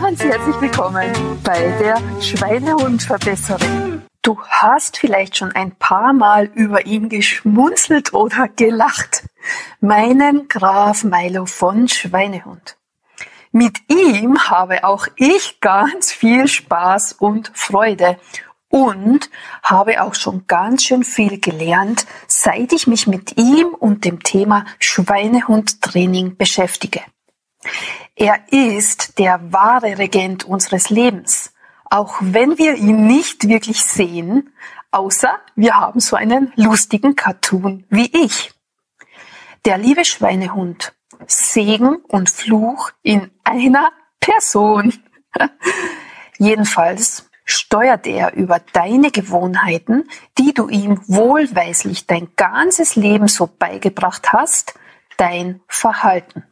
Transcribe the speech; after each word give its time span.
Ganz 0.00 0.24
herzlich 0.24 0.60
willkommen 0.60 1.12
bei 1.44 1.72
der 1.78 1.96
Schweinehundverbesserung. 2.20 4.02
Du 4.22 4.40
hast 4.42 4.98
vielleicht 4.98 5.36
schon 5.36 5.52
ein 5.52 5.76
paar 5.76 6.12
Mal 6.12 6.46
über 6.46 6.84
ihn 6.84 7.08
geschmunzelt 7.08 8.12
oder 8.12 8.48
gelacht. 8.48 9.22
Meinen 9.80 10.48
Graf 10.48 11.04
Milo 11.04 11.46
von 11.46 11.86
Schweinehund. 11.86 12.76
Mit 13.52 13.78
ihm 13.88 14.36
habe 14.50 14.82
auch 14.84 15.06
ich 15.14 15.60
ganz 15.60 16.10
viel 16.10 16.48
Spaß 16.48 17.12
und 17.12 17.52
Freude 17.54 18.18
und 18.68 19.30
habe 19.62 20.02
auch 20.02 20.16
schon 20.16 20.48
ganz 20.48 20.82
schön 20.82 21.04
viel 21.04 21.38
gelernt, 21.38 22.04
seit 22.26 22.72
ich 22.72 22.88
mich 22.88 23.06
mit 23.06 23.38
ihm 23.38 23.68
und 23.68 24.04
dem 24.04 24.24
Thema 24.24 24.64
Schweinehundtraining 24.80 26.36
beschäftige. 26.36 27.00
Er 28.16 28.38
ist 28.50 29.18
der 29.18 29.52
wahre 29.52 29.98
Regent 29.98 30.44
unseres 30.44 30.88
Lebens, 30.88 31.52
auch 31.90 32.14
wenn 32.20 32.58
wir 32.58 32.76
ihn 32.76 33.06
nicht 33.06 33.48
wirklich 33.48 33.82
sehen, 33.82 34.52
außer 34.92 35.40
wir 35.56 35.74
haben 35.74 35.98
so 35.98 36.14
einen 36.14 36.52
lustigen 36.54 37.16
Cartoon 37.16 37.84
wie 37.88 38.10
ich. 38.24 38.52
Der 39.64 39.78
liebe 39.78 40.04
Schweinehund, 40.04 40.94
Segen 41.26 41.96
und 42.08 42.30
Fluch 42.30 42.92
in 43.02 43.32
einer 43.42 43.90
Person. 44.20 44.92
Jedenfalls 46.38 47.28
steuert 47.44 48.06
er 48.06 48.34
über 48.34 48.60
deine 48.72 49.10
Gewohnheiten, 49.10 50.08
die 50.38 50.54
du 50.54 50.68
ihm 50.68 51.00
wohlweislich 51.08 52.06
dein 52.06 52.28
ganzes 52.36 52.94
Leben 52.94 53.26
so 53.26 53.46
beigebracht 53.46 54.32
hast, 54.32 54.74
dein 55.16 55.60
Verhalten. 55.66 56.44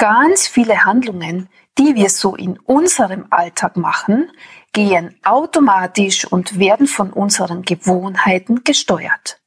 Ganz 0.00 0.48
viele 0.48 0.86
Handlungen, 0.86 1.50
die 1.76 1.94
wir 1.94 2.08
so 2.08 2.34
in 2.34 2.58
unserem 2.58 3.26
Alltag 3.28 3.76
machen, 3.76 4.32
gehen 4.72 5.14
automatisch 5.22 6.24
und 6.24 6.58
werden 6.58 6.86
von 6.86 7.12
unseren 7.12 7.60
Gewohnheiten 7.60 8.64
gesteuert. 8.64 9.42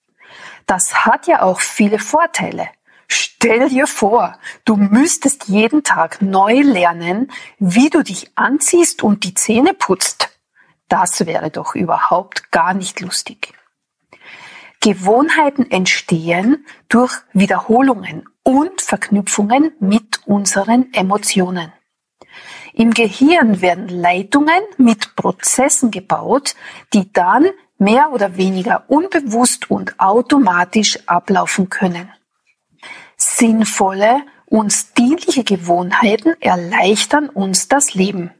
Das 0.67 1.05
hat 1.05 1.25
ja 1.25 1.41
auch 1.41 1.59
viele 1.59 1.97
Vorteile. 1.97 2.69
Stell 3.07 3.69
dir 3.69 3.87
vor, 3.87 4.37
du 4.63 4.75
müsstest 4.75 5.47
jeden 5.47 5.83
Tag 5.83 6.21
neu 6.21 6.61
lernen, 6.61 7.31
wie 7.57 7.89
du 7.89 8.03
dich 8.03 8.37
anziehst 8.37 9.01
und 9.01 9.23
die 9.23 9.33
Zähne 9.33 9.73
putzt. 9.73 10.37
Das 10.87 11.25
wäre 11.25 11.49
doch 11.49 11.73
überhaupt 11.73 12.51
gar 12.51 12.75
nicht 12.75 12.99
lustig. 12.99 13.55
Gewohnheiten 14.81 15.71
entstehen 15.71 16.63
durch 16.89 17.11
Wiederholungen 17.33 18.29
und 18.43 18.81
Verknüpfungen 18.81 19.71
mit 19.79 20.21
unseren 20.25 20.93
Emotionen. 20.93 21.71
Im 22.73 22.91
Gehirn 22.91 23.61
werden 23.61 23.87
Leitungen 23.87 24.61
mit 24.77 25.15
Prozessen 25.15 25.91
gebaut, 25.91 26.55
die 26.93 27.11
dann 27.13 27.47
mehr 27.77 28.11
oder 28.11 28.37
weniger 28.37 28.85
unbewusst 28.87 29.69
und 29.69 29.99
automatisch 29.99 30.99
ablaufen 31.07 31.69
können. 31.69 32.09
Sinnvolle, 33.15 34.23
uns 34.45 34.93
dienliche 34.93 35.43
Gewohnheiten 35.43 36.35
erleichtern 36.39 37.29
uns 37.29 37.67
das 37.67 37.93
Leben. 37.93 38.31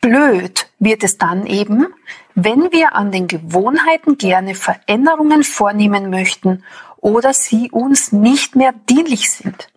Blöd 0.00 0.68
wird 0.78 1.02
es 1.02 1.16
dann 1.16 1.46
eben, 1.46 1.86
wenn 2.34 2.72
wir 2.72 2.94
an 2.94 3.10
den 3.10 3.26
Gewohnheiten 3.26 4.18
gerne 4.18 4.54
Veränderungen 4.54 5.44
vornehmen 5.44 6.10
möchten 6.10 6.62
oder 7.04 7.34
sie 7.34 7.70
uns 7.70 8.12
nicht 8.12 8.56
mehr 8.56 8.72
dienlich 8.72 9.30
sind. 9.30 9.68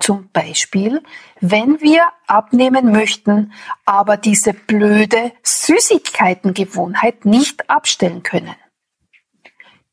Zum 0.00 0.30
Beispiel, 0.32 1.00
wenn 1.40 1.80
wir 1.80 2.02
abnehmen 2.26 2.90
möchten, 2.90 3.52
aber 3.84 4.16
diese 4.16 4.52
blöde 4.52 5.30
Süßigkeitengewohnheit 5.44 7.24
nicht 7.24 7.70
abstellen 7.70 8.24
können. 8.24 8.56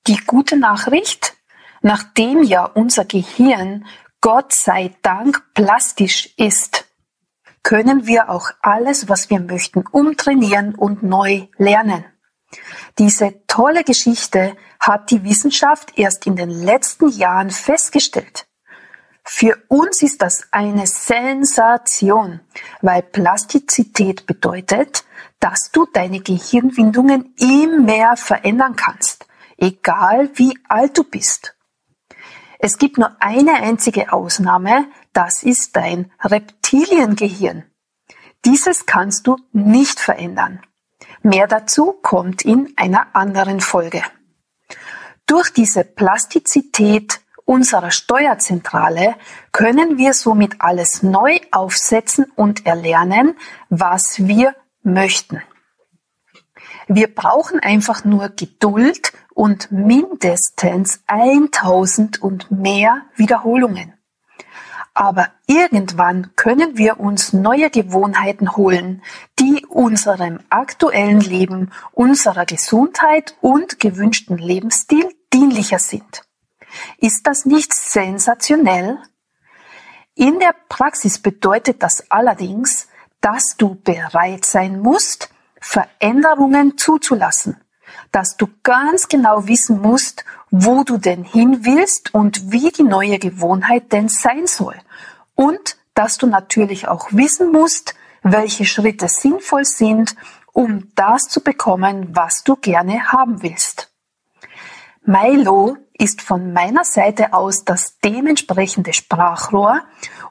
Die 0.08 0.18
gute 0.26 0.58
Nachricht, 0.58 1.36
nachdem 1.84 2.42
ja 2.42 2.66
unser 2.66 3.06
Gehirn 3.06 3.86
Gott 4.20 4.52
sei 4.52 4.92
Dank 5.04 5.44
plastisch 5.54 6.34
ist, 6.38 6.86
können 7.62 8.08
wir 8.08 8.32
auch 8.32 8.50
alles, 8.64 9.10
was 9.10 9.30
wir 9.30 9.40
möchten, 9.40 9.86
umtrainieren 9.86 10.74
und 10.74 11.04
neu 11.04 11.46
lernen. 11.58 12.04
Diese 12.98 13.46
tolle 13.48 13.84
Geschichte 13.84 14.56
hat 14.80 15.12
die 15.12 15.24
Wissenschaft 15.24 15.98
erst 15.98 16.26
in 16.26 16.36
den 16.36 16.50
letzten 16.50 17.10
Jahren 17.10 17.52
festgestellt. 17.52 18.48
Für 19.24 19.58
uns 19.68 20.02
ist 20.02 20.22
das 20.22 20.48
eine 20.52 20.88
Sensation, 20.88 22.40
weil 22.82 23.04
Plastizität 23.04 24.26
bedeutet, 24.26 25.04
dass 25.40 25.70
du 25.72 25.86
deine 25.86 26.20
Gehirnwindungen 26.20 27.36
immer 27.38 28.18
verändern 28.18 28.76
kannst, 28.76 29.28
egal 29.58 30.32
wie 30.34 30.58
alt 30.68 30.98
du 30.98 31.04
bist. 31.04 31.56
Es 32.58 32.78
gibt 32.78 32.98
nur 32.98 33.16
eine 33.22 33.54
einzige 33.54 34.12
Ausnahme, 34.12 34.88
das 35.14 35.44
ist 35.44 35.76
dein 35.76 36.12
Reptiliengehirn. 36.22 37.64
Dieses 38.46 38.86
kannst 38.86 39.28
du 39.28 39.38
nicht 39.54 40.00
verändern. 40.00 40.62
Mehr 41.22 41.48
dazu 41.48 41.94
kommt 42.02 42.44
in 42.44 42.74
einer 42.78 43.08
anderen 43.14 43.60
Folge. 43.60 44.02
Durch 45.26 45.52
diese 45.52 45.84
Plastizität 45.84 47.20
unserer 47.46 47.92
Steuerzentrale 47.92 49.16
können 49.52 49.98
wir 49.98 50.14
somit 50.14 50.56
alles 50.60 51.04
neu 51.04 51.40
aufsetzen 51.52 52.26
und 52.36 52.66
erlernen, 52.66 53.36
was 53.70 54.20
wir 54.20 54.56
möchten. 54.82 55.42
Wir 56.88 57.14
brauchen 57.14 57.60
einfach 57.60 58.06
nur 58.06 58.30
Geduld 58.30 59.14
und 59.34 59.72
mindestens 59.72 61.04
1000 61.08 62.22
und 62.22 62.50
mehr 62.50 63.02
Wiederholungen. 63.16 63.99
Aber 65.00 65.30
irgendwann 65.48 66.36
können 66.36 66.78
wir 66.78 67.00
uns 67.00 67.32
neue 67.32 67.70
Gewohnheiten 67.70 68.58
holen, 68.58 69.02
die 69.40 69.66
unserem 69.66 70.42
aktuellen 70.50 71.22
Leben, 71.22 71.72
unserer 71.94 72.46
Gesundheit 72.46 73.38
und 73.40 73.80
gewünschten 73.80 74.38
Lebensstil 74.38 75.10
dienlicher 75.32 75.80
sind. 75.80 76.24
Ist 76.98 77.28
das 77.28 77.46
nicht 77.46 77.74
sensationell? 77.74 78.98
In 80.16 80.38
der 80.40 80.54
Praxis 80.68 81.18
bedeutet 81.20 81.82
das 81.82 82.12
allerdings, 82.12 82.90
dass 83.22 83.56
du 83.58 83.76
bereit 83.76 84.44
sein 84.44 84.82
musst, 84.82 85.30
Veränderungen 85.62 86.78
zuzulassen 86.78 87.56
dass 88.12 88.38
du 88.38 88.48
ganz 88.64 89.08
genau 89.08 89.48
wissen 89.48 89.82
musst, 89.82 90.26
wo 90.52 90.84
du 90.84 90.98
denn 90.98 91.24
hin 91.24 91.66
willst 91.66 92.14
und 92.14 92.52
wie 92.52 92.72
die 92.72 92.84
neue 92.84 93.20
Gewohnheit 93.20 93.92
denn 93.92 94.10
sein 94.10 94.48
soll. 94.48 94.76
Und 95.36 95.78
dass 95.94 96.18
du 96.18 96.28
natürlich 96.28 96.88
auch 96.88 97.10
wissen 97.12 97.52
musst, 97.52 97.96
welche 98.24 98.66
Schritte 98.66 99.08
sinnvoll 99.08 99.66
sind, 99.66 100.16
um 100.54 100.92
das 100.96 101.30
zu 101.30 101.42
bekommen, 101.42 102.16
was 102.16 102.44
du 102.44 102.56
gerne 102.56 103.12
haben 103.12 103.42
willst. 103.42 103.92
Milo 105.06 105.78
ist 105.98 106.22
von 106.22 106.54
meiner 106.54 106.84
Seite 106.84 107.34
aus 107.34 107.66
das 107.66 108.00
dementsprechende 108.00 108.94
Sprachrohr, 108.94 109.82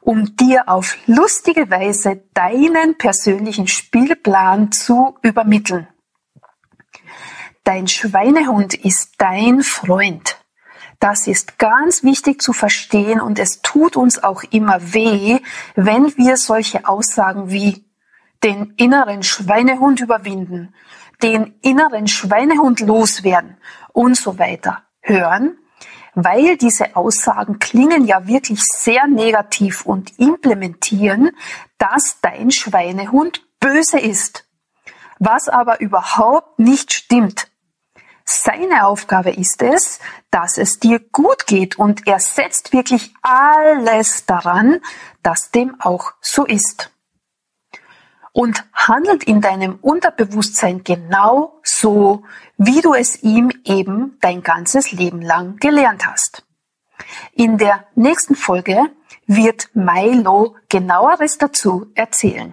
um 0.00 0.36
dir 0.36 0.68
auf 0.68 0.96
lustige 1.06 1.70
Weise 1.70 2.22
deinen 2.32 2.96
persönlichen 2.96 3.66
Spielplan 3.66 4.72
zu 4.72 5.16
übermitteln. 5.22 5.88
Dein 7.68 7.86
Schweinehund 7.86 8.72
ist 8.72 9.16
dein 9.18 9.62
Freund. 9.62 10.38
Das 11.00 11.26
ist 11.26 11.58
ganz 11.58 12.02
wichtig 12.02 12.40
zu 12.40 12.54
verstehen 12.54 13.20
und 13.20 13.38
es 13.38 13.60
tut 13.60 13.94
uns 13.94 14.24
auch 14.24 14.42
immer 14.44 14.94
weh, 14.94 15.40
wenn 15.74 16.16
wir 16.16 16.38
solche 16.38 16.88
Aussagen 16.88 17.50
wie 17.50 17.84
den 18.42 18.72
inneren 18.78 19.22
Schweinehund 19.22 20.00
überwinden, 20.00 20.74
den 21.22 21.58
inneren 21.60 22.06
Schweinehund 22.06 22.80
loswerden 22.80 23.58
und 23.92 24.16
so 24.16 24.38
weiter 24.38 24.84
hören, 25.02 25.58
weil 26.14 26.56
diese 26.56 26.96
Aussagen 26.96 27.58
klingen 27.58 28.06
ja 28.06 28.26
wirklich 28.26 28.62
sehr 28.62 29.06
negativ 29.06 29.84
und 29.84 30.18
implementieren, 30.18 31.32
dass 31.76 32.16
dein 32.22 32.50
Schweinehund 32.50 33.42
böse 33.60 33.98
ist, 33.98 34.48
was 35.18 35.50
aber 35.50 35.82
überhaupt 35.82 36.58
nicht 36.58 36.94
stimmt. 36.94 37.47
Seine 38.30 38.86
Aufgabe 38.86 39.30
ist 39.30 39.62
es, 39.62 40.00
dass 40.30 40.58
es 40.58 40.78
dir 40.78 41.00
gut 41.00 41.46
geht 41.46 41.78
und 41.78 42.06
er 42.06 42.20
setzt 42.20 42.74
wirklich 42.74 43.14
alles 43.22 44.26
daran, 44.26 44.82
dass 45.22 45.50
dem 45.50 45.80
auch 45.80 46.12
so 46.20 46.44
ist. 46.44 46.92
Und 48.32 48.66
handelt 48.74 49.24
in 49.24 49.40
deinem 49.40 49.76
Unterbewusstsein 49.76 50.84
genau 50.84 51.58
so, 51.62 52.22
wie 52.58 52.82
du 52.82 52.92
es 52.92 53.22
ihm 53.22 53.50
eben 53.64 54.18
dein 54.20 54.42
ganzes 54.42 54.92
Leben 54.92 55.22
lang 55.22 55.56
gelernt 55.56 56.06
hast. 56.06 56.44
In 57.32 57.56
der 57.56 57.86
nächsten 57.94 58.34
Folge 58.34 58.90
wird 59.26 59.70
Milo 59.72 60.54
genaueres 60.68 61.38
dazu 61.38 61.86
erzählen. 61.94 62.52